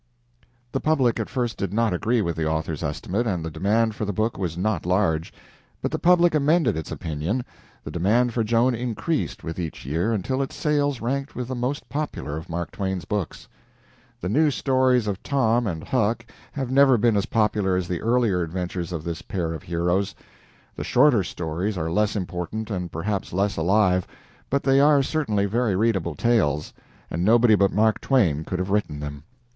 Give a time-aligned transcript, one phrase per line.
[0.71, 4.03] The public at first did not agree with the author's estimate, and the demand for
[4.03, 5.31] the book was not large.
[5.79, 7.45] But the public amended its opinion.
[7.83, 11.87] The demand for "Joan" increased with each year until its sales ranked with the most
[11.87, 13.47] popular of Mark Twain's books.
[14.19, 18.41] The new stories of Tom and Huck have never been as popular as the earlier
[18.41, 20.15] adventures of this pair of heroes.
[20.75, 24.07] The shorter stories are less important and perhaps less alive,
[24.49, 26.73] but they are certainly very readable tales,
[27.11, 29.25] and nobody but Mark Twain could have written them.